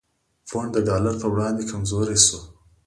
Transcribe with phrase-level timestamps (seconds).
[0.47, 2.39] پونډ د ډالر په وړاندې کمزوری شو؛